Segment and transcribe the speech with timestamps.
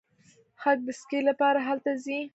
[0.61, 2.19] خلک د سکي لپاره هلته ځي.